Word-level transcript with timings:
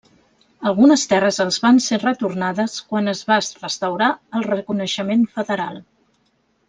Algunes 0.69 1.01
terres 1.11 1.37
els 1.45 1.59
van 1.65 1.81
ser 1.87 1.99
retornades 2.03 2.79
quan 2.93 3.11
es 3.13 3.21
va 3.33 3.37
restaurar 3.65 4.09
el 4.41 4.47
reconeixement 4.49 5.27
federal. 5.37 5.79